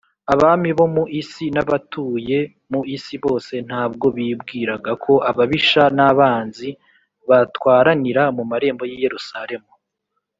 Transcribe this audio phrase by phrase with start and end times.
[0.33, 2.37] Abami bo mu isi n’abatuye
[2.71, 6.69] mu isi bose, Ntabwo bibwiraga ko ababisha n’abanzi,
[7.29, 9.71] Batwaranira mu marembo y’i Yerusalemu.